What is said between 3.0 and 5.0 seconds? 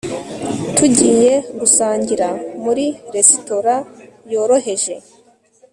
resitora yoroheje